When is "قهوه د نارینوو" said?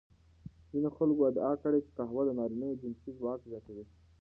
1.97-2.79